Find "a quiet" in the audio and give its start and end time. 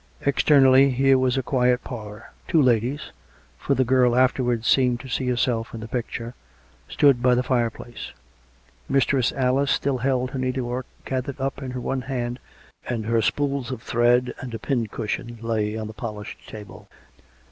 1.37-1.83